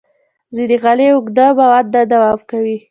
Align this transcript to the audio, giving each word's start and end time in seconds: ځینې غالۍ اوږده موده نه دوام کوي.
ځینې 0.55 0.75
غالۍ 0.83 1.07
اوږده 1.11 1.47
موده 1.57 2.01
نه 2.01 2.01
دوام 2.11 2.39
کوي. 2.49 2.77